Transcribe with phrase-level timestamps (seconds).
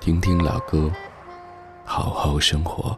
[0.00, 0.90] 听听老歌。
[1.84, 2.96] 好好生活，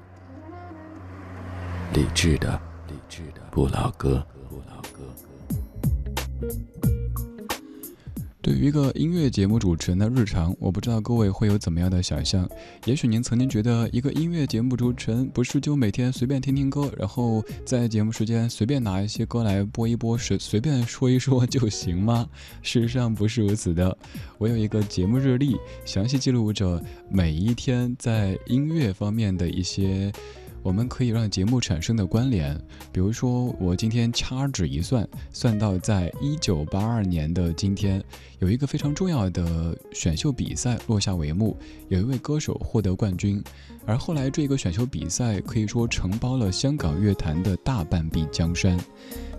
[1.94, 4.81] 理智的，理智的不老歌，不老
[8.62, 12.48] 一个音乐节目主持人的日常，我不知道各位会有怎么样的想象。
[12.84, 22.24] 也许您曾经觉得，一个音乐节目主持人不是就每天随便听听歌，然后在节目时间随便拿一些歌来播一播，随随便说一说就行吗？
[22.62, 23.98] 事实上不是如此的。
[24.38, 30.12] 我有一个节目日历，详细记录着每一天在音乐方面的一些。
[30.62, 32.56] 我们可以让节目产生的关联，
[32.92, 38.02] 比如说，我今天掐指一算，算到在一九八二年的今天，
[38.38, 41.56] 有一个非常重要的选秀比赛落下帷幕，
[41.88, 43.42] 有一位歌手获得冠军，
[43.84, 48.78] 而后来这个选秀比赛可以说承包了香港乐坛的大半壁江山。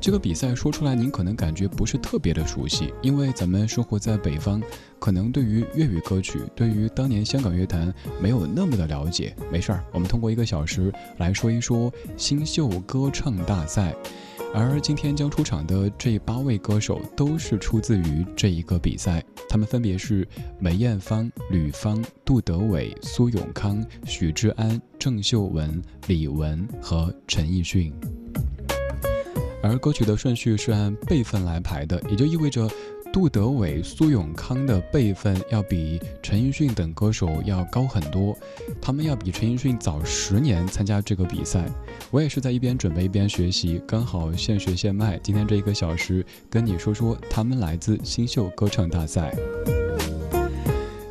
[0.02, 4.62] 这个比赛说出来，您可能感觉不是特别的熟悉，因为咱们生活在北方，
[5.04, 9.36] 可能对于粤语歌曲，对于当年香港乐坛没有那么的了解。
[9.52, 13.94] 没事儿，我们通过一个小时来说一说新秀歌唱大赛。
[14.54, 20.26] 而今天将出场的这八位歌手都是出自于这一个比赛，他们分别是
[20.58, 27.94] 梅艳芳、吕方、杜德伟、苏永康、许志安、郑秀文、李玟和陈奕迅。
[29.62, 32.70] 而歌曲的顺序是按辈分来排的，也就意味着
[33.14, 38.36] 杜德伟、苏永康的辈分要比陈奕迅等歌手要高很多，
[38.82, 41.64] 他们要比陈奕迅早十年参加这个比赛。
[42.10, 45.20] 我也是在一边准备一边学习，刚好现学现卖。
[45.20, 49.32] 今天这一个小时，跟你说说他们来自新秀歌唱大赛。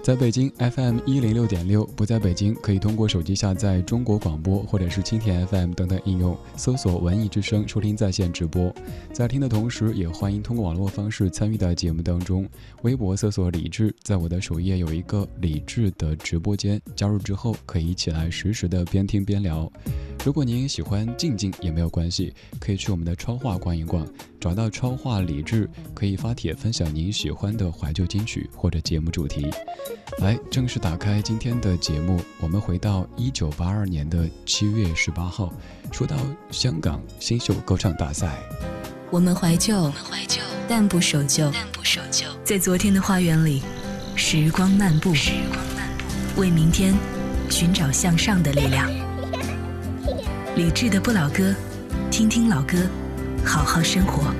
[0.03, 8.75] 在北京 FM 一零六点六，不在北京可以通过手机下载中国广播或者是蜻蜓 FM 等等应用，搜索“文艺之声”收听在线直播。
[9.13, 12.49] 在听的同时，也欢迎通过网络方式参与到节目当中。
[12.83, 19.71] 微博搜索“李智”，在我的首页有一个李智的直播间，加入之后可以一起来实时的边听边聊。
[20.25, 24.05] 如果您喜欢静静也没有关系，可以去我们的超话逛一逛，
[24.41, 29.47] 找到超话李智，可以发帖分享您喜欢的怀旧金曲或者节目主题。
[30.19, 35.53] 来，正式打开今天的节目，我们回到一九八二年的七月十八号，
[35.91, 36.17] 说到
[36.51, 38.39] 香港新秀歌唱大赛，
[39.11, 43.63] 我们怀旧，我们怀旧，但不守旧，但不守旧，在昨天的花园里，
[44.15, 46.95] 时光漫步，时光漫步，为明天
[47.51, 48.91] 寻找向上的力量。
[50.57, 51.55] 理智的不老歌，
[52.11, 52.77] 听听老歌，
[53.45, 54.33] 好好生活。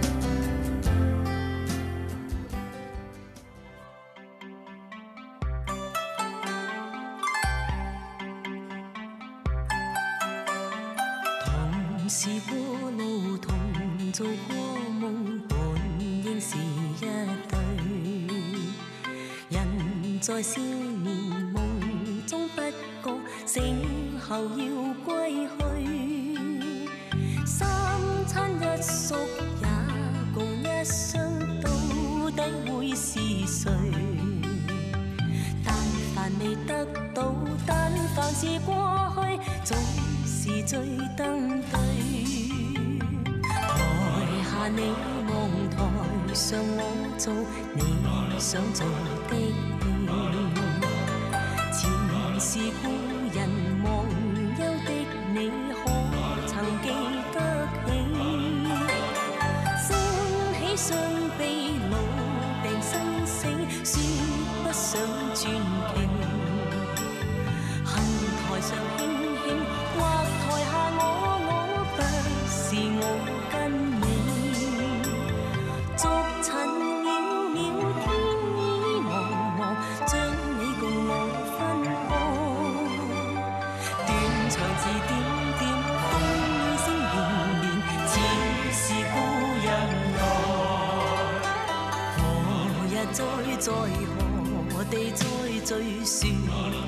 [20.43, 20.82] 人
[93.13, 93.23] 再
[93.59, 93.71] 在
[94.71, 95.27] 何地再
[95.67, 96.27] 聚说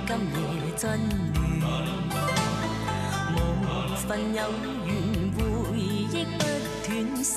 [0.06, 0.40] 今夜
[0.74, 0.98] 真
[1.60, 1.62] 暖
[3.36, 3.38] 无
[3.94, 4.40] 份有
[4.86, 4.88] 缘
[5.36, 5.38] 回
[5.78, 6.40] 忆不
[6.82, 7.36] 断生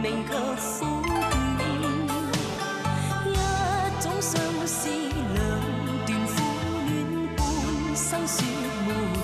[0.00, 1.02] 命却苦
[1.58, 1.60] 短
[3.26, 3.28] 一
[4.00, 4.32] 种相
[4.64, 5.36] 思两
[6.06, 6.32] 段苦
[6.86, 6.94] 恋
[7.36, 7.38] 半
[7.96, 8.46] 生说
[8.86, 8.88] 没
[9.18, 9.22] 完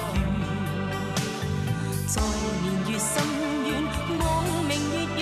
[2.09, 2.21] 在
[2.63, 3.13] 年月深
[3.67, 3.69] 渊
[4.19, 4.25] 望
[4.65, 5.21] 明月远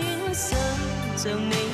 [0.00, 0.48] 远想
[1.18, 1.69] 像你。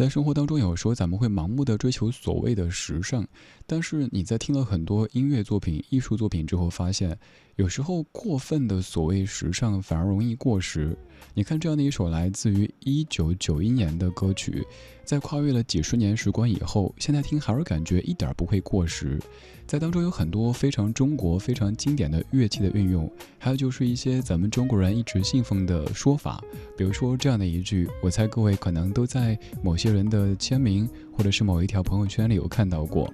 [0.00, 3.22] 在生活当中，有时候咱们会盲目的追求所谓的时尚，
[3.66, 7.18] 但是你在听了很多音乐作品、艺术作品之后，发现
[7.60, 10.96] 有时候过分的所谓时尚反而容易过时。
[11.34, 14.66] 你看这样的一首来自于一九九一年的歌曲，
[15.04, 19.20] 在跨越了几十年时光以后，现在听还是感觉一点不会过时。
[19.66, 26.42] 在当中有很多非常中国、非常经典的乐器的运用，还有就是一些咱们中国人一直信奉的说法，
[26.78, 33.12] 比如说这样的一句，我猜各位可能都在某些人的签名或者是某一条朋友圈里有看到过：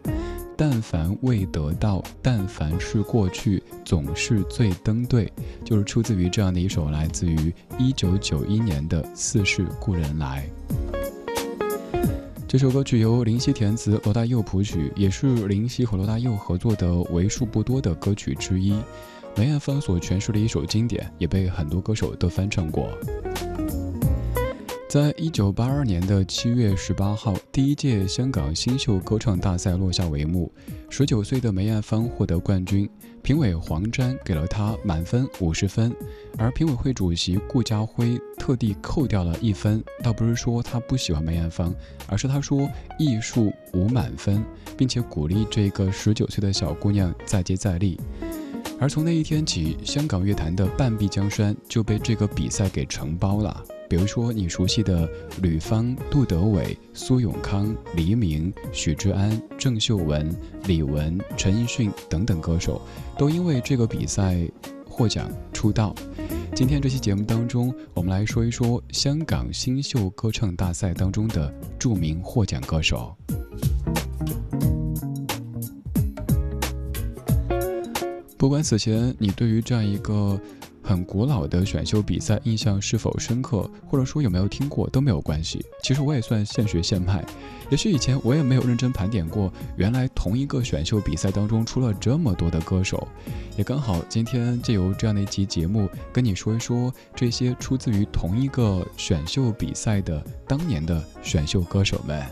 [0.56, 5.30] 但凡未得到，但凡是过去，总是最登对。
[5.62, 10.48] 就是出自于这样的一首来自于一九九一年的《似是故人来》。
[12.48, 18.80] 这首歌曲由林夕填词，罗大佑谱曲，也是林夕和罗大佑合作的为数不多的歌曲之一。
[19.36, 22.88] 梅艳芳所诠释的一首经典，也被很多歌手都翻唱过。
[24.96, 30.50] 在一九八二年的七月十八号，第一届香港新秀歌唱大赛落下帷幕。
[30.88, 32.88] 十九岁的梅艳芳获得冠军，
[33.20, 35.94] 评委黄沾给了她满分五十分，
[36.38, 41.75] 而评委会主席顾家辉特地扣掉了一分，倒不是说他不喜欢梅艳芳，
[42.06, 42.66] 而是他说
[42.99, 44.42] 艺术无满分，
[44.78, 48.00] 并且鼓励这个十九岁的小姑娘再接再厉。
[48.81, 53.62] 而从那一天起，香港乐坛的半壁江山就被这个比赛给承包了。
[53.88, 55.09] 比如说你熟悉的
[55.43, 60.35] 吕方、杜德伟、苏永康、黎明、许志安、郑秀文、
[60.66, 62.81] 李玟、陈奕迅等等歌手，
[63.16, 64.37] 都因为这个比赛
[64.88, 65.95] 获奖出道。
[66.55, 73.14] 今天这期节目当中，我们来说一说香港新秀歌唱大赛当中的著名获奖歌手。
[78.38, 80.38] 不管此前你对于这样一个
[80.87, 85.66] 很古老的选秀比赛印象是否深刻，或者说有没有听过都没有关系。
[85.83, 87.26] 其实我也算现学现卖，
[87.69, 93.09] 也许以前我也没有认真盘点过，原来同一个选秀比赛当中出了这么多的歌手。
[93.57, 102.25] 也刚好今天借由这样的一期节目，跟你说一说这些出自于同一个选秀比赛的当年的选秀歌手们。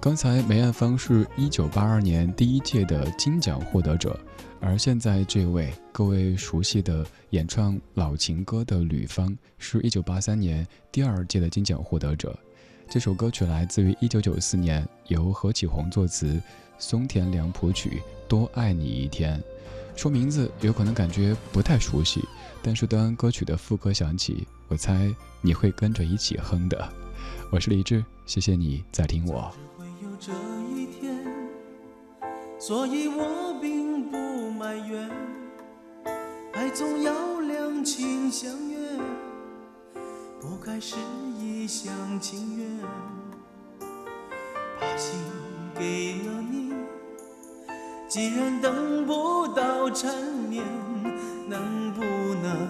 [0.00, 4.18] 刚才梅艳芳是一九八二年第一届的金奖获得者，
[4.60, 12.36] 而现在这位各位熟悉的演唱老情歌的吕方，是一九八三年第二届的金奖获得者。
[12.88, 16.40] 这首歌曲来自于一九九四年，由何启宏作词，
[16.78, 19.38] 松田良谱曲，《多爱你一天》。
[19.96, 22.22] 说名字有可能感觉不太熟悉，
[22.62, 26.92] 但是当歌曲的副歌响起，我猜你会跟着一起哼的。
[27.50, 29.54] 我是李志，谢谢你在听我。
[32.58, 34.16] 所以我并不
[34.50, 35.10] 埋怨，
[36.52, 38.78] 爱总要两情相悦，
[40.40, 40.96] 不该是
[41.38, 42.66] 一厢情愿，
[44.80, 45.12] 把心
[45.78, 46.72] 给了你，
[48.08, 50.12] 既然等不到缠
[50.48, 50.64] 绵，
[51.48, 52.02] 能不
[52.42, 52.68] 能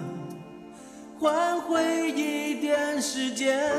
[1.17, 3.73] 换回一点时间？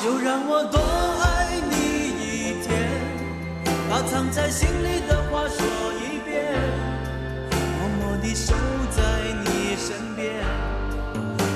[0.00, 0.78] 就让我多
[1.24, 1.37] 爱，
[4.00, 6.54] 把藏在心里的话说一遍，
[7.50, 8.54] 默默地守
[8.92, 9.02] 在
[9.44, 10.36] 你身边，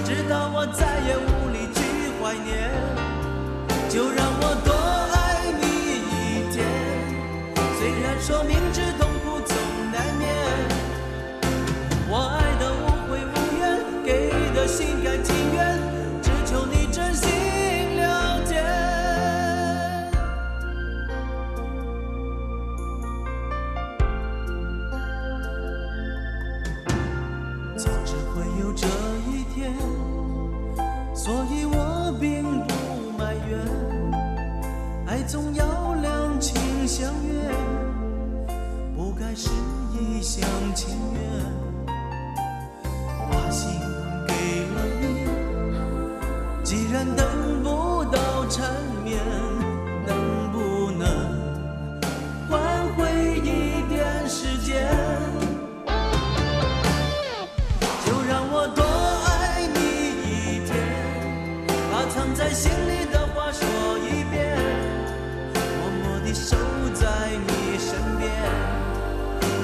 [0.05, 1.81] 直到我再也无力去
[2.19, 2.69] 怀念。
[3.89, 4.73] 就让我多
[5.15, 5.63] 爱你
[6.11, 6.67] 一天，
[7.79, 8.59] 虽然说明
[31.45, 32.73] 所以我并不
[33.19, 33.59] 埋怨。
[35.09, 37.51] 爱总要两情相悦，
[38.97, 39.51] 不该是
[39.93, 41.21] 一厢情愿。
[43.29, 43.69] 把心
[44.29, 44.33] 给
[44.69, 45.27] 了你，
[46.63, 47.27] 既然等
[47.65, 48.65] 不到缠
[62.53, 63.67] 心里的话说
[63.99, 64.57] 一遍，
[65.79, 66.55] 默默地守
[66.93, 67.07] 在
[67.47, 68.31] 你身边，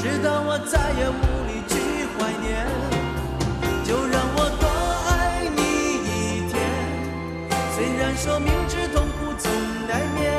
[0.00, 1.12] 直到我再也无
[1.46, 1.76] 力去
[2.16, 2.66] 怀念。
[3.84, 4.66] 就让我多
[5.10, 5.60] 爱你
[6.04, 6.56] 一天，
[7.76, 9.50] 虽然说明知痛苦总
[9.86, 10.32] 难免，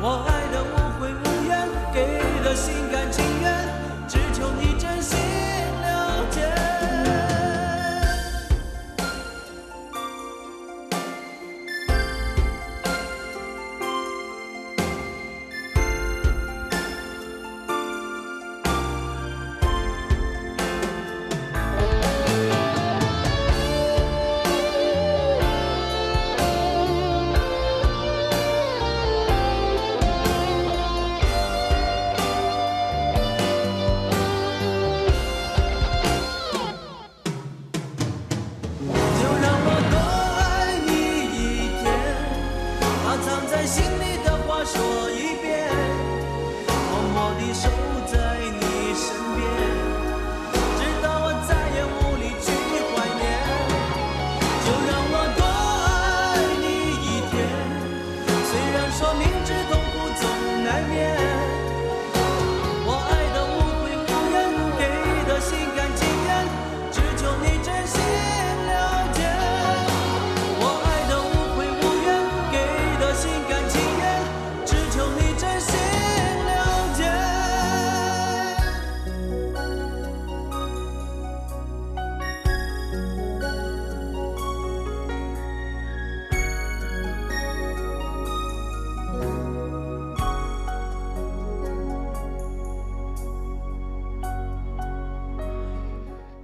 [0.00, 2.74] 我爱的无悔无怨，给的心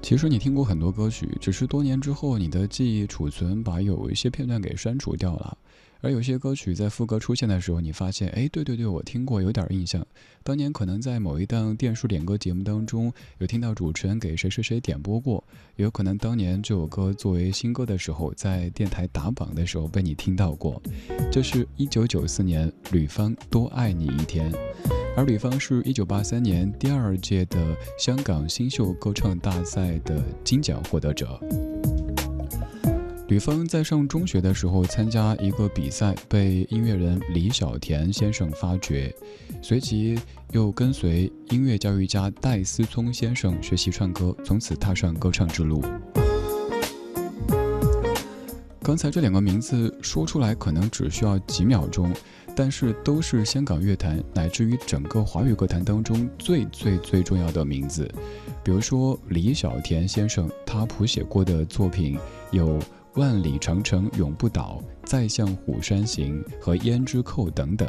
[0.08, 5.58] 其实你听过很多歌曲，只是多年之后你的记忆储存把有一些片段给删除掉了。
[6.00, 10.02] 而有些歌曲在副歌出现的时候，你发现，哎，对对对，我听过，有点印象。
[10.42, 15.44] 当年可能在某一档电视点歌节目当中，有听到主持人给谁谁谁点播过，
[15.76, 20.80] 也有可能当年这首歌作为新歌的时候，在电台打榜的时候被你听到过。
[21.30, 24.50] 这是一九九四年吕方《多爱你一天》。
[25.18, 31.40] 而吕方是一九八三年第二届的香港新秀歌唱大赛的金奖获得者。
[33.26, 39.12] 吕方在上中学的时候参加一个比赛，被音乐人李小田先生发掘，
[39.60, 40.16] 随即
[40.52, 45.82] 又跟随音乐教育家戴思聪先生学习唱歌，从此踏上歌唱之路。
[48.88, 52.10] 刚才这两个名字说出来可能只需要几秒钟，
[52.56, 58.10] 但是都是香港乐坛乃至于整个华语歌坛当中最最最重要的名字。
[58.64, 62.18] 比如说李小田先生，他谱写过的作品
[62.50, 62.78] 有
[63.16, 67.86] 《万里长城永不倒》《再向虎山行》和《胭脂扣》等等。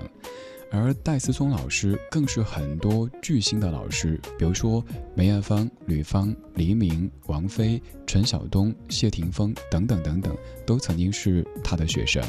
[0.72, 4.84] 而戴思聪老师更是很多巨星的老师，比如说
[5.16, 12.24] 梅艳芳、吕方、黎明、王菲、陈晓东、谢霆锋等等等等，都曾经是他的学生。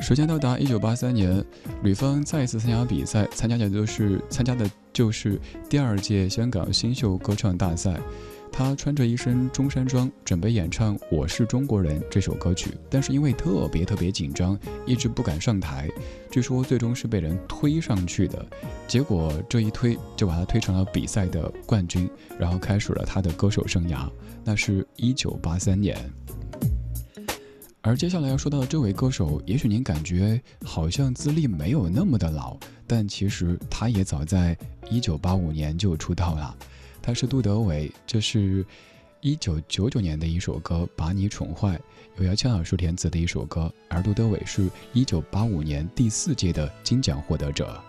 [0.00, 1.44] 时间到达一九八三年，
[1.82, 5.36] 吕方再一次参加比赛，参加的就是参加的就是
[5.68, 7.98] 第二届香港新秀歌唱大赛。
[8.58, 15.90] 他穿着一身中山装，准备演唱《我是中国人》这首歌曲，但是因为特别特别紧张，一直不敢上台。
[16.30, 18.46] 据说最终是被人推上去的，
[18.88, 22.08] 结果这一推就把他推成了比赛的冠军，
[22.38, 24.08] 然后开始了他的歌手生涯。
[24.42, 25.94] 那是一九八三年。
[27.82, 34.56] 而接下来要说到的这位歌手，也许您感觉好像资历没有那么的老，但其实他也早在
[34.88, 36.56] 一九八五年就出道了。
[37.06, 38.66] 他是杜德伟，这是
[39.20, 41.76] 一九九九年的一首歌《把你宠坏》，
[42.16, 43.72] 有姚谦老师填词的一首歌。
[43.88, 47.80] 而杜德伟是一九八五年第四届的金奖获得者。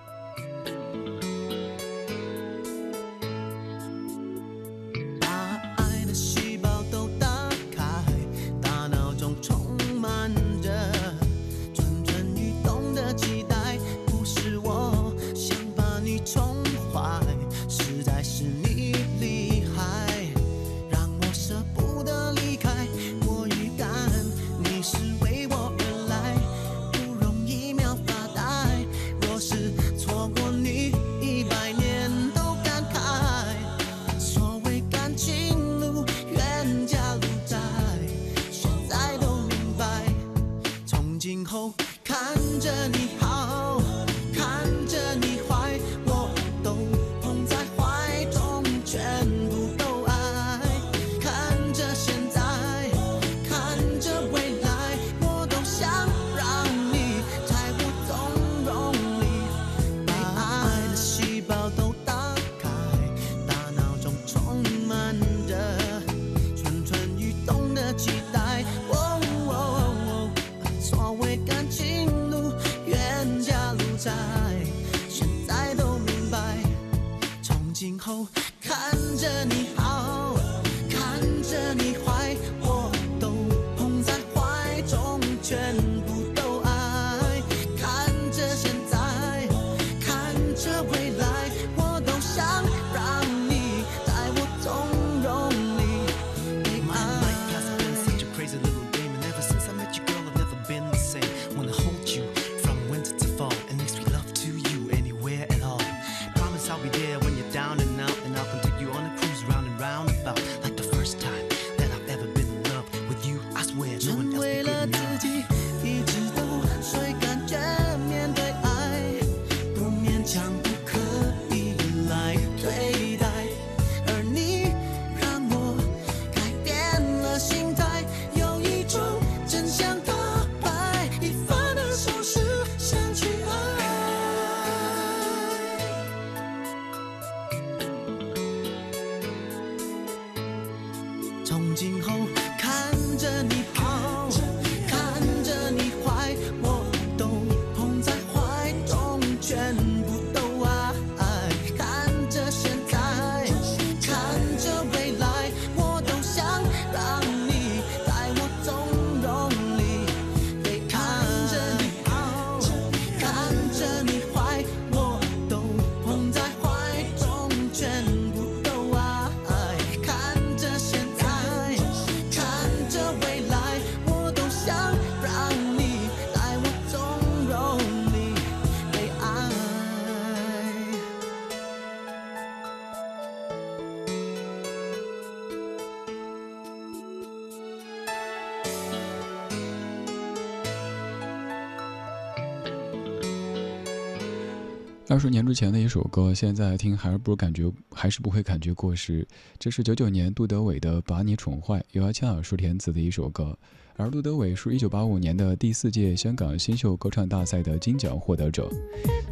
[195.10, 199.26] 二十年之前的一首歌，现在听还是不如感觉，还是不会感觉过时。
[199.58, 203.58] 这是九九年杜德伟的《把你宠坏》，由阿谦老师填词的一首歌。
[204.00, 208.70] 而杜德伟是一九八五年的第四届香港新秀歌唱大赛的金奖获得者。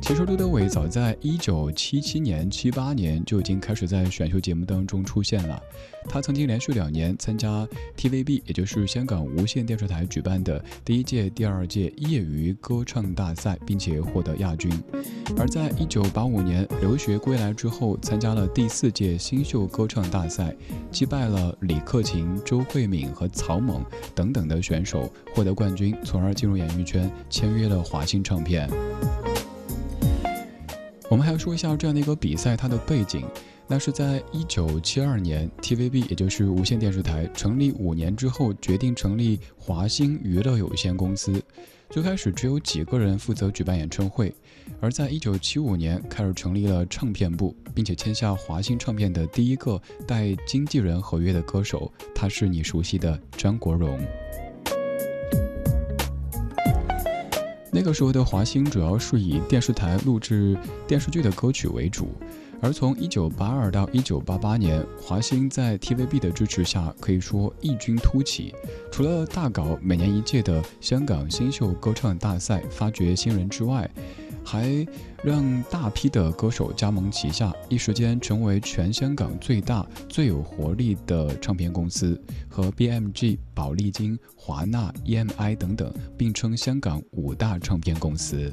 [0.01, 5.61] 其实杜德伟早在一九七七年、七八年就已经开始在选秀节目当中出现了。
[6.07, 14.71] 他曾经连续两年参加 TVB，也就是香港无线电视台举办的第一届、第二届业余歌唱大赛，并且获得亚军。
[15.37, 20.55] 而在一九八五年留学归来之后，参加了第四届新秀歌唱大赛，
[20.91, 28.69] 击败了李克勤、周慧敏和曹猛等等的选手，获得冠军，从而进入演艺圈，签约了华星唱片。
[31.09, 33.25] 我们还要说一下这样的一个比赛，它的背景。
[33.67, 41.41] 那是在一九七二年，TVB 也就是无线电视台成立五年之后，决定成立华星娱乐有限公司。
[41.89, 44.33] 最开始只有几个人负责举办演唱会，
[44.79, 53.99] 而在一九七五年开始成立了唱片部，并且签下华星唱片的第一个带经纪人合约的歌手，他是你熟悉的张国荣。
[57.75, 60.57] 那个时候的华星主要是以电视台录制
[60.87, 62.07] 电视剧的歌曲为主，
[62.61, 68.55] 而从一九八二到一九八八年，华星在 TVB 的支持下，可以说异军突起。
[68.91, 73.89] 除了大搞每年一届的香港新秀歌唱大赛，发掘新人之外，
[74.43, 74.85] 还
[75.23, 88.51] 让大批的歌手加盟旗下，一时间成为全香港最大、最有活力的唱片公司，和 BMG、宝丽金、华纳、EMI 等等并称香港五大唱片公司。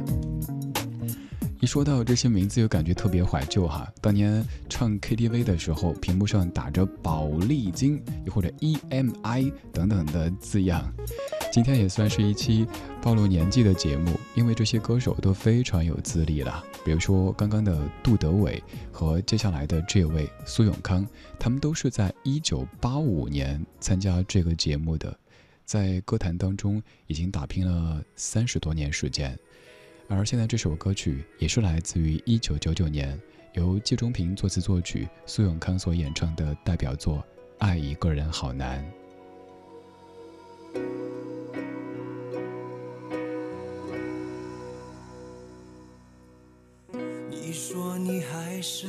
[1.63, 3.89] 一说到这些名字，就感觉特别怀旧哈。
[4.01, 10.93] 当年唱 KTV 的时候，屏幕上打着宝丽金，又或者 EMI 等等的字样。
[11.53, 12.67] 今天也算是一期
[13.01, 16.65] 暴露年纪的节目，因为这些歌手都非常有资历了。
[16.85, 21.07] 比如说刚刚的杜德伟和接下来的这位苏永康，
[21.39, 25.17] 他们都是在一九八五年参加这个节目的，
[25.65, 29.39] 在歌坛当中已经打拼了三十多年时间。
[30.15, 33.19] 而现在这首歌曲也是来自于一九九九年，
[33.55, 37.17] 由季中平作词作曲，苏永康所演唱的代表作
[37.59, 38.85] 《爱一个人好难》。
[47.31, 48.87] 你说你还是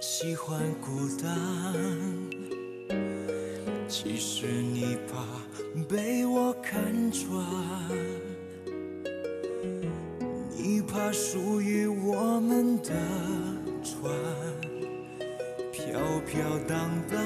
[0.00, 1.74] 喜欢孤单，
[3.88, 5.26] 其实你怕
[5.88, 7.44] 被我看穿，
[10.72, 12.90] 你怕属于我们的
[13.82, 14.08] 船
[15.72, 17.18] 飘飘荡荡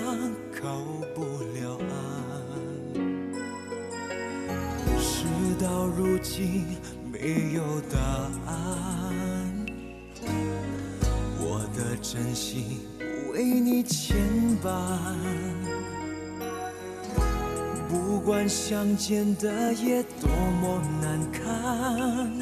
[0.58, 0.80] 靠
[1.14, 1.20] 不
[1.52, 1.78] 了
[2.96, 2.98] 岸，
[4.98, 5.26] 事
[5.60, 6.64] 到如今
[7.12, 7.60] 没有
[7.92, 7.98] 答
[8.46, 9.66] 案。
[11.38, 12.80] 我的真心
[13.34, 14.16] 为你牵
[14.64, 14.72] 绊，
[17.90, 20.30] 不管相见的夜多
[20.62, 22.32] 么难堪，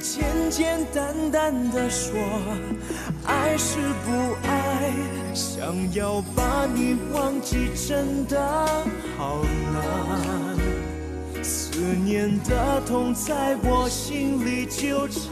[0.00, 2.12] 简简单单的说
[3.24, 4.92] 爱是不爱，
[5.34, 8.38] 想要把你忘记真的
[9.16, 15.22] 好难，思念的痛在我心里纠缠。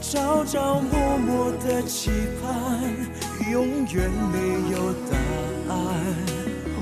[0.00, 2.10] 朝朝暮暮的期
[2.42, 2.82] 盼，
[3.50, 5.16] 永远没有答
[5.74, 6.43] 案。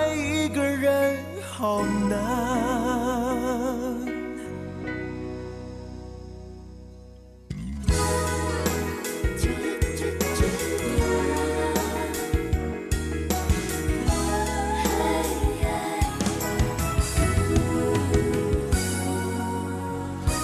[0.00, 2.16] 爱一个人好难。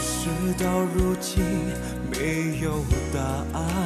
[0.03, 1.43] 事到如今
[2.11, 3.19] 没有答
[3.59, 3.86] 案，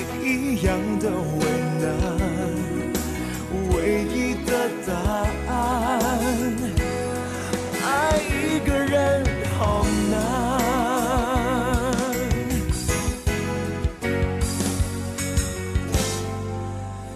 [0.31, 1.41] 一样的为
[1.81, 1.85] 难。
[3.71, 4.15] 唯一
[4.45, 4.49] 的
[4.87, 4.89] 答
[5.51, 5.51] 案，
[7.83, 7.85] 爱
[8.17, 8.95] 一个人
[9.59, 9.59] 好
[10.09, 10.13] 难。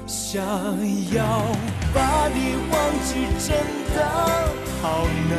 [0.08, 0.44] 想
[1.14, 1.22] 要
[1.94, 2.38] 把你
[2.70, 2.74] 忘
[3.06, 3.48] 记真
[3.96, 3.98] 的
[4.82, 4.84] 好
[5.30, 5.34] 难。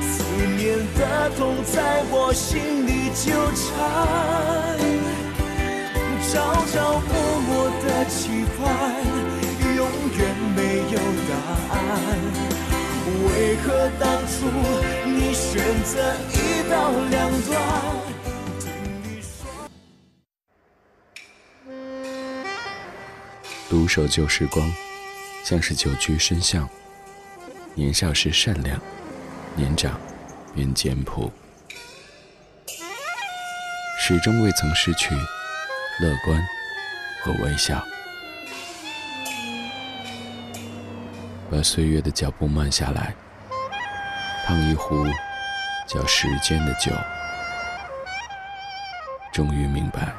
[0.00, 0.08] 思
[0.56, 1.00] 念的
[1.36, 3.68] 痛在我心里纠缠，
[6.32, 7.50] 朝朝暮暮
[7.82, 8.62] 的期盼，
[9.74, 9.82] 永
[10.16, 10.20] 远
[10.54, 10.96] 没有
[11.28, 11.32] 答
[11.74, 11.76] 案。
[13.24, 14.46] 为何当初
[15.10, 17.50] 你选择一刀两断？
[23.68, 24.72] 独守旧时光，
[25.42, 26.68] 像是久居深巷。
[27.74, 28.80] 年少时善良，
[29.56, 29.98] 年长
[30.54, 31.32] 便简朴，
[33.98, 35.12] 始终未曾失去
[36.00, 36.42] 乐观
[37.22, 37.84] 和微笑。
[41.50, 43.14] 把岁月的脚步慢下来，
[44.46, 45.04] 烫一壶
[45.86, 46.92] 叫时间的酒，
[49.32, 50.14] 终于明白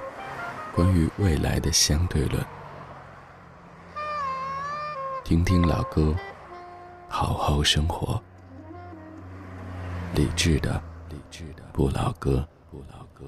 [0.76, 2.46] 关于未来的相对论。
[5.24, 6.13] 听听老歌，
[7.08, 8.22] 好好生活。
[10.13, 13.26] 理智的，理智的不老歌，不老歌。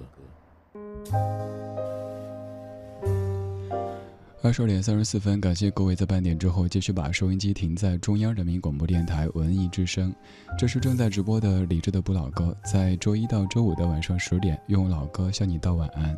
[4.43, 10.13] 二十二点三十四分，感谢各位在半点之后继续把收音机停在中央人民广播电台文艺之声。
[10.59, 16.13] 这是正在直播的理智的不老歌，在周一到周五的晚上十点，用老歌向你道晚安。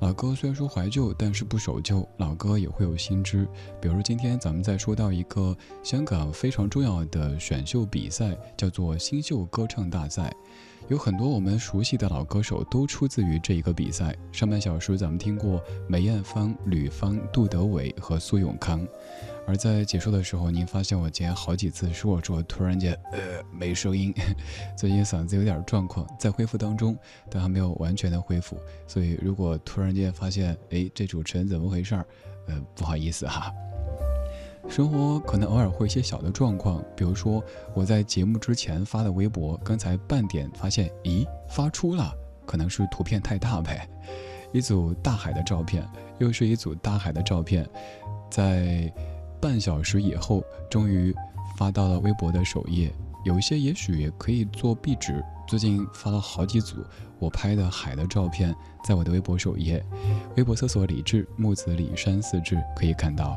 [0.00, 2.08] 老歌虽然说怀旧，但是不守旧。
[2.16, 3.46] 老歌也会有新知，
[3.82, 10.34] 比如今天咱们在说到一个香港非常重要的选秀比赛，叫做新秀歌唱大赛。
[10.88, 14.16] 有很多我们熟悉的老歌手都出自于这一个比赛。
[14.32, 18.84] 上半小时咱们听过梅艳芳、吕方、杜德伟和苏永康。
[19.46, 24.14] 而在结束的时候，您发现我今天好几次说说，突然间呃没声音，
[24.76, 26.96] 最近嗓子有点状况，在恢复当中，
[27.28, 28.56] 但还没有完全的恢复。
[28.86, 32.06] 所以如果突然间发现，哎，这主持人怎么回事儿？
[32.46, 33.52] 呃，不好意思哈。
[34.68, 37.42] 生活可能偶尔会一些小的状况，比如说
[37.74, 42.14] 我在节目之前发的微博，刚才半点发现，咦，发出了，
[42.46, 43.88] 可能是图片太大呗。
[44.52, 47.68] 一组大海的照片，又是一组大海的照片，
[48.30, 48.92] 在
[49.40, 51.14] 半小时以后，终于
[51.56, 52.92] 发到了微博的首页。
[53.24, 56.76] 有一些也许也可以做壁纸，最近发了好几组
[57.18, 59.84] 我拍的海的照片，在我的微博首页，
[60.36, 63.36] 微博搜索李志木子李山四志可以看到。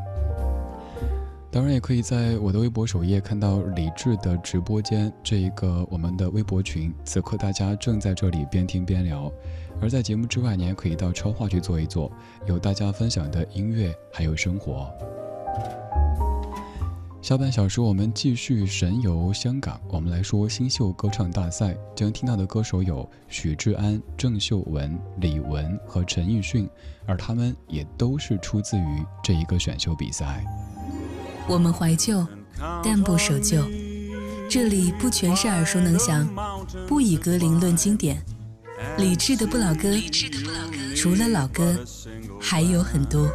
[1.52, 6.94] 当然，也可以在我的微博首页看到李智的直播间这一个我们的微博群。
[7.04, 9.30] 此刻大家正在这里边听边聊，
[9.82, 12.12] 而在节目之外，你也可以到超话去坐一坐，
[12.48, 14.92] 有大家分享的音乐，还有生活。
[17.24, 21.74] 下半小时我们继续神游香港，我们来说新秀歌唱大赛。
[21.96, 26.70] 将听到的歌手有许志安、郑秀文、李玟和陈奕迅，
[27.06, 30.44] 而他们也都是出自于这一个选秀比赛。
[31.48, 32.28] 我们怀旧，
[32.84, 33.64] 但不守旧。
[34.50, 36.28] 这里不全是耳熟能详，
[36.90, 38.22] 不以歌龄论经典。
[38.98, 39.96] 理智的不老歌，
[40.94, 41.74] 除了老歌，
[42.38, 43.30] 还有很多。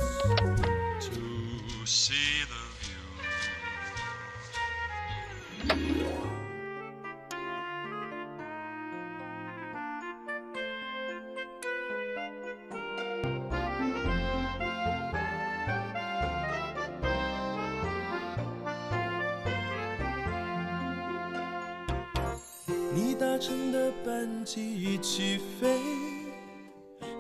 [24.49, 25.79] 班机已起飞，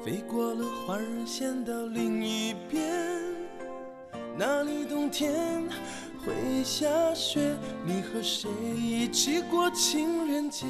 [0.02, 2.90] 飞过了环人线到另一边，
[4.34, 5.62] 那里冬天
[6.24, 7.54] 会下雪。
[7.84, 10.64] 你和谁一起过情人节？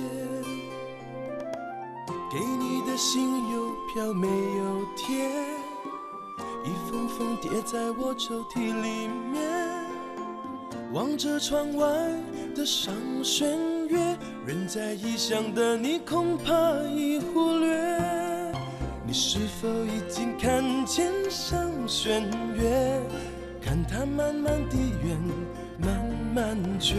[2.28, 5.30] 给你的信邮票没有贴，
[6.64, 9.86] 一封封叠在我抽屉里面，
[10.92, 11.86] 望着窗外
[12.52, 12.92] 的上
[13.22, 13.56] 弦
[13.88, 14.16] 月。
[14.46, 16.52] 人在异乡的你恐怕
[16.94, 17.76] 已忽略，
[19.06, 22.22] 你是否已经看见上弦
[22.54, 23.00] 月？
[23.60, 25.18] 看它慢慢地圆，
[25.78, 25.88] 慢
[26.34, 26.94] 慢缺，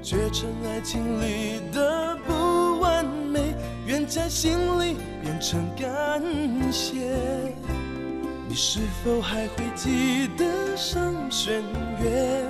[0.00, 3.54] 缺成爱情里的不完美，
[3.86, 6.22] 愿在心里变成感
[6.70, 7.00] 谢。
[8.48, 11.62] 你是否还会记得上弦
[12.00, 12.44] 月？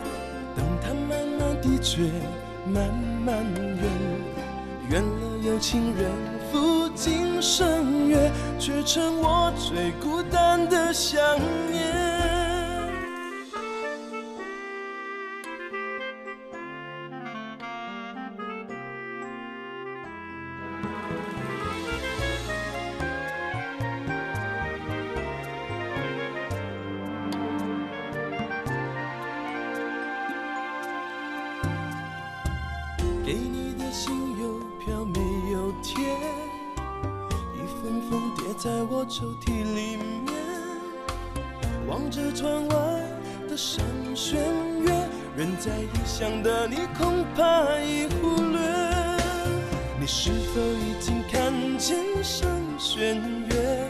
[0.54, 2.10] 等它慢慢地缺，
[2.66, 2.92] 慢
[3.24, 3.82] 慢圆。
[4.90, 6.10] 圆了有情人
[6.50, 11.20] 赴今生约，却成我最孤单的想
[11.70, 12.01] 念。
[45.42, 48.60] 远在异乡的你恐怕已忽略。
[49.98, 53.16] 你是否已经看见上弦
[53.50, 53.88] 月？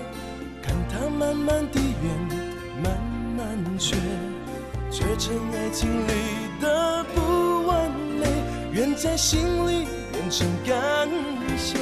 [0.63, 2.99] 看它慢慢地圆，慢
[3.37, 3.97] 慢缺，
[4.91, 6.13] 缺成爱情里
[6.59, 8.27] 的不完美，
[8.73, 11.07] 圆在心里变成感
[11.59, 11.77] 谢。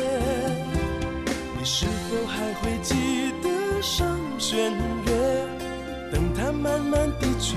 [1.57, 4.73] 你是否还会记得上弦
[5.07, 5.47] 月？
[6.11, 7.57] 等它慢慢地缺，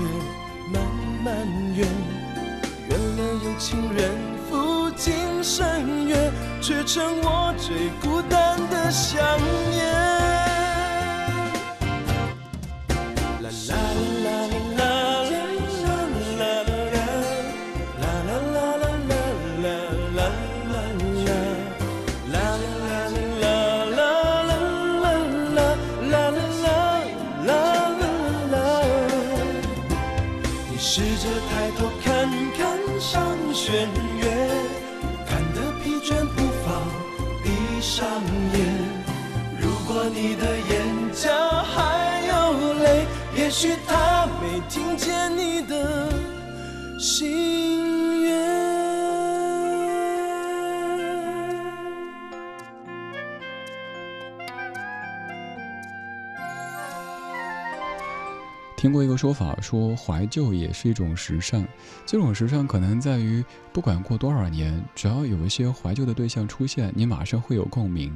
[0.72, 0.80] 慢
[1.24, 1.34] 慢
[1.74, 1.88] 圆，
[2.86, 4.10] 圆了有情人
[4.46, 9.18] 赴今生约，却成我最孤单的想
[9.70, 10.33] 念。
[58.94, 61.66] 过一个说法，说怀旧也是一种时尚。
[62.06, 68.12] 这种时尚可能在于，不管过多少年，只要有一些怀旧的对象出现，你马上会有共鸣。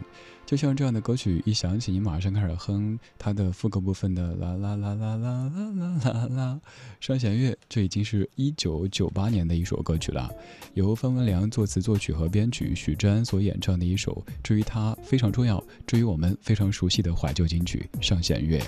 [0.47, 6.61] 就像这样的歌曲一响起，你马上开始哼它的副歌部分的啦啦啦啦啦啦啦啦啦。
[7.01, 10.31] 上弦月，这已经是一九九八年的一首歌曲了，
[10.75, 18.59] 由方文良作词作曲和编曲，许志安所演唱的一首，至于它非常重要，至于我们非常熟悉的怀旧金曲《上弦月》。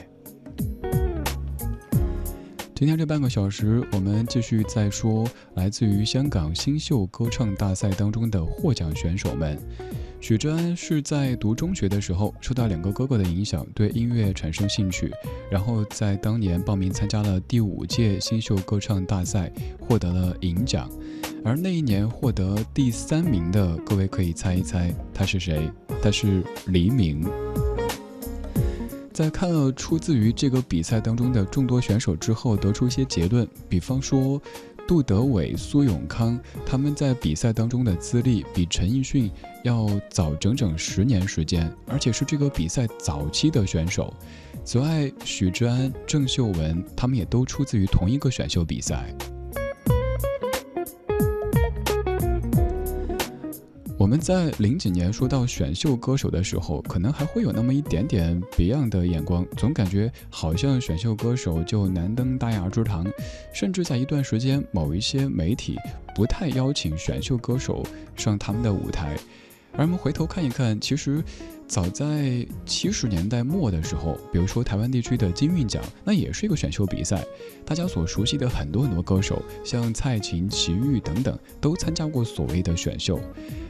[2.81, 9.59] 今天这半个小时，我们继续在说来自于香港新秀歌唱大赛当中的获奖选手们。
[10.19, 15.13] 许志安是在读中学的时候受到两个哥哥的影响，对音乐产生兴趣，
[15.51, 20.91] 然后在当年报名参加了第五届新秀歌唱大赛，获得了银奖。
[21.45, 25.71] 而那一年获得第三名的，各位可以猜一猜他是谁？
[26.03, 27.29] 他是黎明。
[29.21, 34.41] 在看了出自于这个比赛当中的众多选手之后，得出一些结论，比方说，
[34.89, 39.31] 杜德伟、苏永康他们在比赛当中的资历比陈奕迅
[39.63, 44.11] 要早整整十年时间，而且是这个比赛早期的选手。
[44.65, 49.15] 此外，许志安、郑秀文他们也都出自于同一个选秀比赛。
[54.01, 63.07] 我们在零几年说到选秀歌手的时候，可能还会有那么一点点别样的眼光，总感觉好像选秀歌手就难登大雅之堂，
[63.53, 65.77] 甚至在一段时间，某一些媒体
[66.15, 67.85] 不太邀请选秀歌手
[68.17, 69.15] 上他们的舞台。
[69.75, 71.23] 而我们回头看一看，其实
[71.71, 77.25] 早在七十年代末的时候，比如说台湾地区的金韵奖，那也是一个选秀比赛，
[77.65, 83.21] 大家所熟悉的很多很多歌手，像蔡琴、齐豫等等，都参加过所谓的选秀。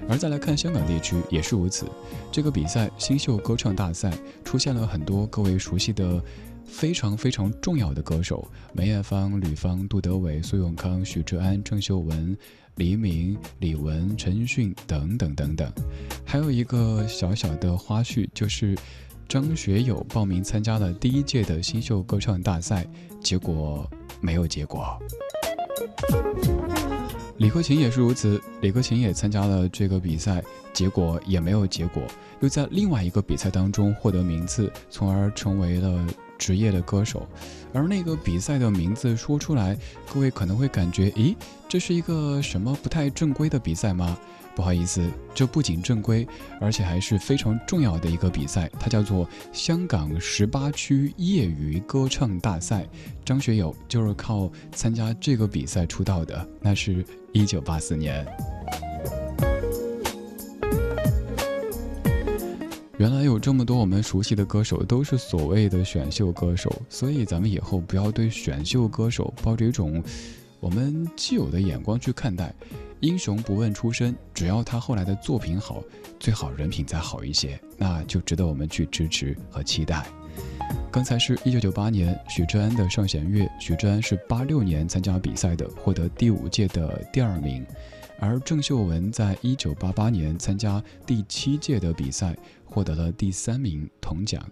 [0.08, 1.84] 而再来看香港地区也是如此，
[2.32, 4.10] 这个比赛新秀歌唱大赛
[4.42, 6.24] 出现了很多各位熟悉的
[6.64, 12.36] 非常非常重要的歌手，梅艳芳、吕方、杜德伟、苏永康、许志安、郑秀文、
[12.76, 15.70] 黎明、李玟、陈奕迅等等等等。
[16.24, 18.76] 还有一个小小的花絮，就是
[19.28, 22.86] 张学友报名参加了第一届的新秀歌唱大赛，
[23.20, 23.88] 结果
[24.20, 24.98] 没有结果。
[27.38, 30.42] 李克勤也是如此，李克勤也参加了这个比赛，
[30.74, 32.02] 结果也没有结果，
[32.40, 36.06] 又在另外一个比赛当中获得名次，从而成为了
[36.40, 37.28] 职业的歌手。
[37.72, 39.76] 而那个比赛的名字说出来，
[40.12, 41.36] 各位可能会感觉，咦，
[41.68, 44.18] 这是一个什么不太正规的比赛吗？
[44.56, 46.26] 不好意思，这不仅正规，
[46.60, 52.84] 而且还是非常重要的一个比赛，它叫做香港十八区业余歌唱大赛。
[53.24, 58.26] 张学友就是靠参加这个比赛出道的，那是一九八四年。
[63.00, 70.04] 原来有这么多我们熟悉的歌手都是所谓的选秀歌手，所以咱们以后不要对选秀歌手抱着一种
[70.60, 72.54] 我们既有的眼光去看待。
[73.00, 75.82] 英雄不问出身，只要他后来的作品好，
[76.18, 80.04] 最好人品再好一些，那就值得我们去支持和期待。
[80.92, 87.64] 刚才是一九九八年许志安的《上弦月》，许志安是八六年参加比赛的，获得第五届的第二名。
[88.20, 94.46] 而郑秀文在一九八八年参加第七届的比赛，获得了第三名铜奖。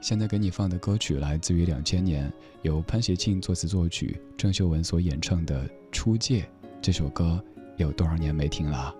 [0.00, 6.42] 现在给你放的歌曲来自于两千年，由潘协庆作词作曲，郑秀文所演唱的《初见》
[6.80, 7.44] 这首歌，
[7.76, 8.94] 有多少年没听了？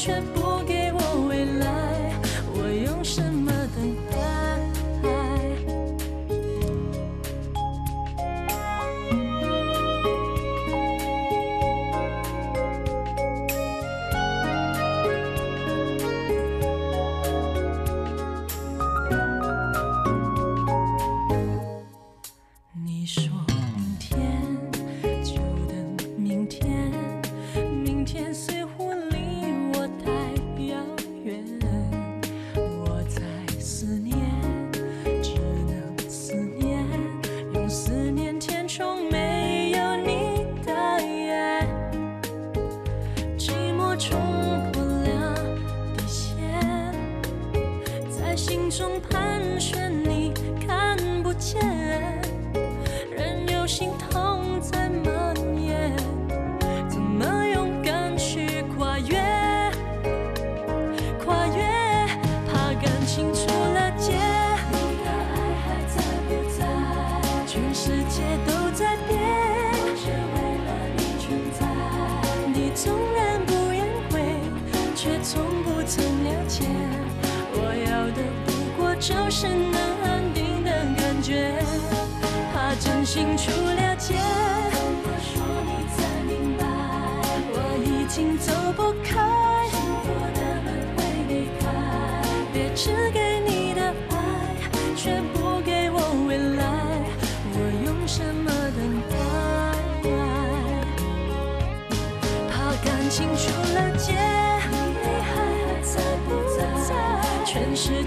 [0.00, 0.39] 全部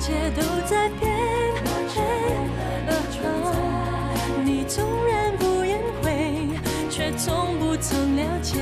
[0.04, 1.14] 一切都在变。
[4.44, 6.50] 你纵然不言悔，
[6.90, 8.60] 却从不曾了解。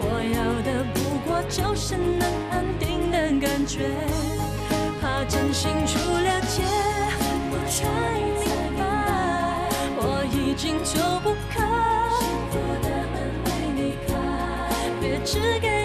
[0.00, 0.98] 我要的不
[1.28, 3.88] 过就是能安定的感觉。
[5.00, 6.64] 怕真心出了界，
[7.52, 7.86] 我才
[8.42, 8.82] 明白，
[9.96, 10.02] 我
[10.32, 11.62] 已经走不开。
[12.18, 14.10] 幸福的门为你开，
[15.00, 15.77] 别只给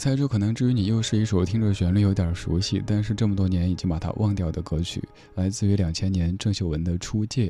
[0.00, 7.48] 猜这可能至于你又是一首听着旋律有点熟悉，但是这么多年已经把它忘掉的歌曲，来自于两千年郑秀文的《出界》，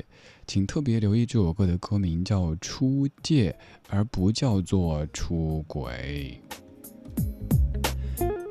[0.48, 3.53] 请特别留意这首歌的歌名叫《出界》，
[3.88, 6.42] 而不叫做《出轨》。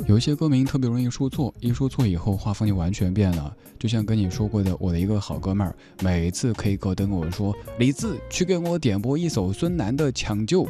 [0.08, 3.54] 有一些歌名特别容易说错，一说错以后画风就完全变了。
[3.78, 10.64] 就像跟你说过的，我的一个好哥们儿，每次 K 歌都跟我说：“李志，去给我点播一首孙楠的《抢救》。”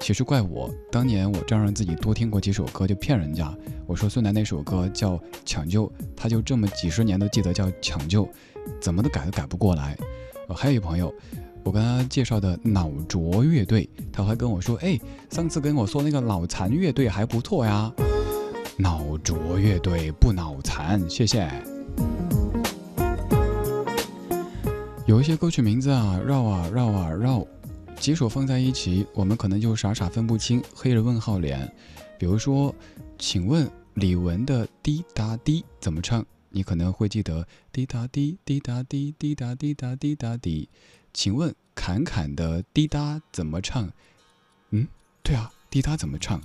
[0.00, 3.54] 其实怪我，当年我仗着自己多听过几首歌就骗人家。
[3.86, 5.86] 我说孙楠那首歌叫《抢救》，
[6.16, 8.24] 他就这么几十年都记得叫《抢救》，
[8.80, 9.98] 怎么都改都改不过来。
[10.48, 11.12] 呃，还有一朋友，
[11.62, 14.98] 我跟他介绍的脑浊乐队，他还跟我说：“哎，
[15.30, 17.92] 上次跟我说那个脑残乐队还不错呀。”
[18.78, 21.50] 脑浊乐队不脑残，谢谢。
[25.04, 27.44] 有一些歌曲名字啊，绕啊绕啊绕，
[28.00, 31.70] 几首放在一起，我们可能就傻傻分不清，黑人问号脸。
[32.18, 32.74] 比如说，
[33.18, 36.24] 请问李玟的《滴答滴》怎么唱？
[36.50, 40.68] 你可能会记得滴答滴滴答滴滴答滴答滴答滴。
[41.12, 43.90] 请问侃侃的《滴答》怎么唱？
[44.70, 44.86] 嗯，
[45.22, 46.40] 对啊，《滴答》怎么唱？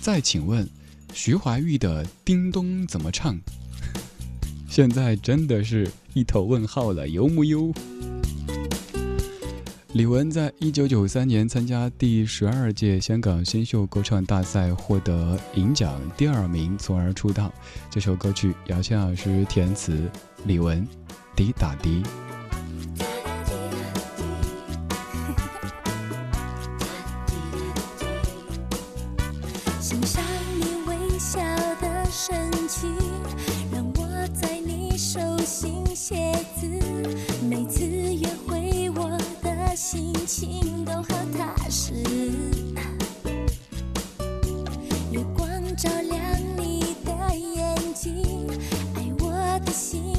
[0.00, 0.68] 再请问
[1.12, 3.36] 徐怀钰的《叮咚》怎么唱？
[4.68, 7.72] 现在真的是一头问号了，有木有？
[9.92, 17.52] 李玟在一九九三年参加第十二届香港新秀歌唱大赛，获得银奖第二名，从而出道。
[17.90, 20.08] 这首歌曲姚谦老师填词，
[20.46, 20.76] 李玟
[21.34, 22.02] 《滴答滴》。
[29.80, 30.22] 欣赏
[30.56, 31.40] 你微笑
[31.80, 32.94] 的神情，
[33.72, 36.68] 让我在你手心写字。
[37.42, 37.89] 每次，
[39.76, 41.08] 心情都好
[41.38, 41.94] 踏实。
[45.10, 46.20] 月光照亮
[46.56, 48.48] 你的眼睛，
[48.94, 50.09] 爱我的心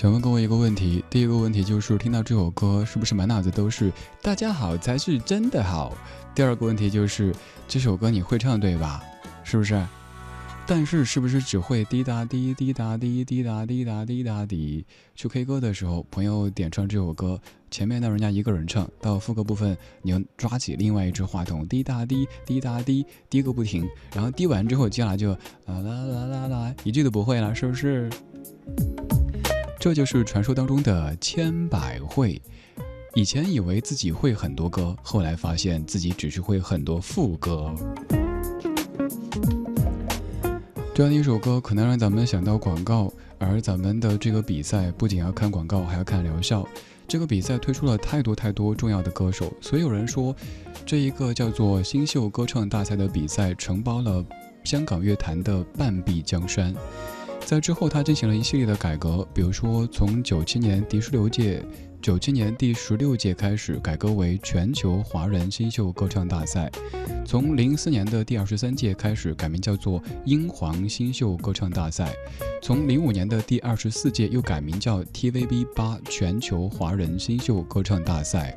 [0.00, 3.92] 想问各位一个问题，第一个问题就是听到这首歌是不是满脑子都是
[4.22, 5.94] “大家好才是真的好”？
[6.34, 7.34] 第二个问题就是
[7.68, 9.02] 这首歌你会唱对吧？
[9.44, 9.78] 是不是？
[10.66, 14.86] 但是是不是只会滴答滴滴答滴滴答滴答滴答滴？
[15.14, 17.38] 去 K 歌的时候，朋友点唱这首歌，
[17.70, 25.32] 前面呢人家一个人唱，到副歌部分你要抓起另外一只话筒，滴答滴滴答滴滴个不停，然后滴完之后接下来就
[25.66, 28.08] 啦啦啦啦啦，一句都不会了，是不是？
[29.80, 32.38] 这就是传说当中的千百惠。
[33.14, 37.74] 以前以为自己会很多歌，后来发现自己只是会很多副歌。
[40.94, 46.68] 这样的一首歌可能让咱们想到广告，而咱们的这个比赛不仅要看广告，还要看疗效。
[47.08, 50.36] 这个比赛推出了太多太多重要的歌手，所以有人说，
[50.84, 54.22] 这一个叫做新秀歌唱大赛的比赛承包了
[54.62, 56.74] 香港乐坛的半壁江山。
[57.50, 61.60] 在之后，他进行了一系列的改革，比如说从九七年第十六届。
[62.00, 66.70] 九七年第十六届开始改革为全球华人新秀歌唱大赛，
[67.26, 72.14] 从零四年的第二十三届开始改名叫做英皇新秀歌唱大赛，
[72.62, 78.56] 从零五年的第二十四届又改名叫 TVB 八全球华人新秀歌唱大赛。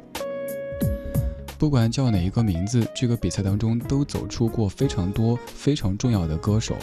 [1.58, 6.78] 不管叫哪一个名字，这个比赛当中都走出过非常多非常重要的歌手，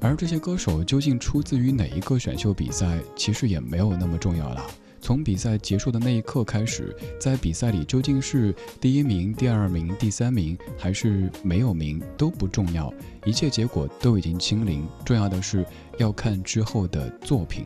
[0.00, 4.64] 而这些歌手究竟出自于哪一个选秀比赛，其实也没有那么重要了。
[5.00, 12.92] 从比赛结束的那一刻开始，在比赛里究竟是第一名、第二名、第三名，还是没有名都不重要，
[13.24, 14.86] 一切结果都已经清零。
[15.04, 15.64] 重要的是
[15.98, 17.64] 要看之后的作品。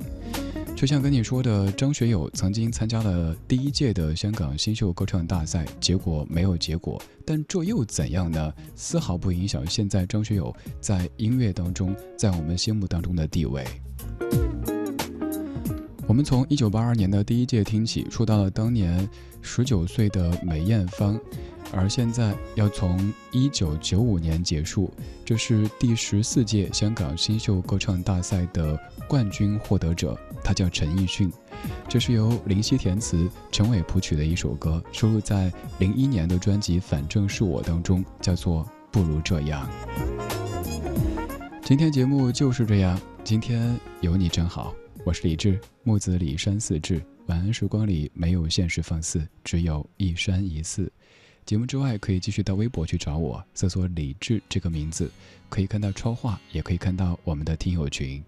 [0.83, 8.53] 就像跟你说的，张学友曾经参加了第一届的香港新秀歌唱大赛，结果没有结果，但这又怎样呢？
[8.75, 13.65] 丝毫不影响现在张学友在音乐当中，在我们心目当中的地位。
[16.09, 19.09] 我们从一九八二年的第一届听起，说到了当年
[19.41, 21.17] 十九岁的梅艳芳，
[21.73, 24.93] 而现在要从一九九五年结束，
[25.25, 31.33] 这是第十四届香港新秀歌唱大赛的冠军获得者，他叫陈奕迅。
[31.89, 39.67] 这是由林夕填词、陈伟谱曲的一首歌，收录在零一年的专辑《反正是我》当中，叫做《不如这样》。
[41.63, 44.75] 今天节目就是这样，今天有你真好。
[45.05, 47.03] 我是李志，木子李山四志。
[47.27, 50.93] 晚安时光里没有现实放肆，只有一山一寺。
[51.45, 55.11] 节目之外，可以继续到微博去找我，搜索“李志”这个名字，
[55.49, 58.23] 可以看到超话，也可以看到我们的听友群。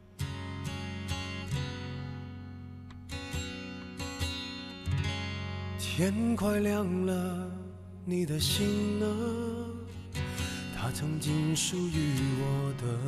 [5.78, 7.50] 天快亮了，
[8.04, 9.06] 你的心呢？
[10.76, 12.98] 它曾经属于我的。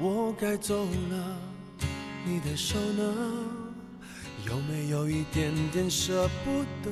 [0.00, 1.38] 我该走了，
[2.24, 3.02] 你的手呢？
[4.46, 6.90] 有没有一点点舍不得？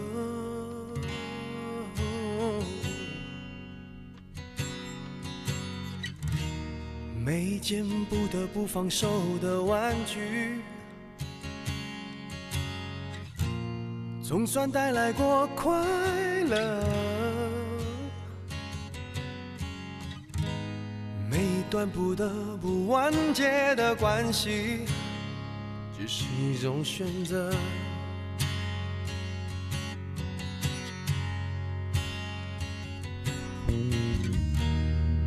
[7.25, 9.09] 每一件不得不放手
[9.41, 10.61] 的玩具，
[14.23, 15.71] 总算带来过快
[16.45, 16.85] 乐。
[21.31, 24.81] 每一段不得不完结的关系，
[26.01, 27.53] 只是一种选择。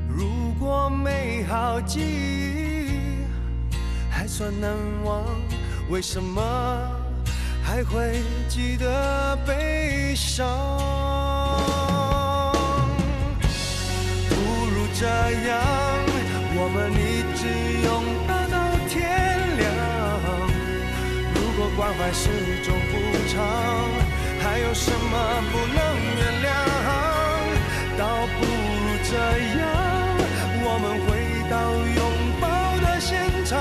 [0.10, 2.90] 如果美好记忆
[4.10, 4.72] 还算难
[5.04, 5.24] 忘，
[5.92, 6.42] 为什么
[7.64, 10.48] 还会记得悲伤？
[14.28, 14.36] 不
[14.72, 15.62] 如这样，
[16.56, 16.92] 我们
[21.76, 22.30] 关怀是
[22.64, 22.94] 种补
[23.30, 23.42] 偿，
[24.40, 25.78] 还有什么不能
[26.18, 26.48] 原谅？
[27.98, 28.02] 倒
[28.38, 28.48] 不如
[29.10, 29.12] 这
[29.60, 29.62] 样，
[30.66, 31.10] 我们回
[31.50, 31.54] 到
[31.98, 32.00] 拥
[32.40, 32.44] 抱
[32.86, 33.12] 的现
[33.46, 33.52] 场，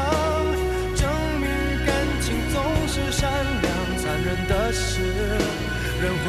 [0.95, 1.01] 证
[1.41, 1.47] 明
[1.87, 1.91] 感
[2.21, 2.55] 情总
[2.87, 3.23] 是善
[3.63, 5.03] 良，残忍的事
[6.01, 6.29] 人会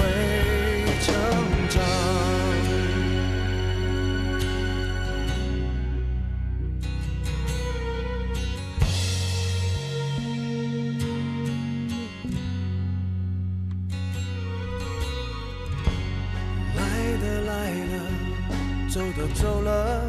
[18.94, 20.02] 走都走了，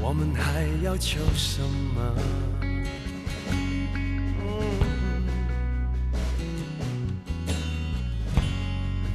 [0.00, 2.12] 我们还要求什么？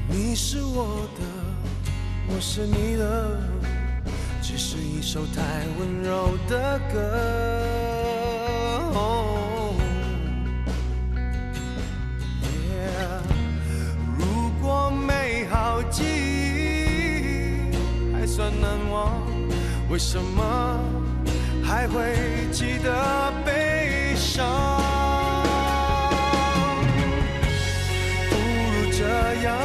[0.07, 1.24] 你是我的，
[2.30, 3.38] 我是你的，
[4.41, 6.95] 只是一首太温柔的歌。
[18.36, 19.13] 算难忘，
[19.89, 20.77] 为什么
[21.63, 22.13] 还会
[22.51, 24.45] 记得悲伤？
[28.29, 29.07] 不如这
[29.41, 29.55] 样，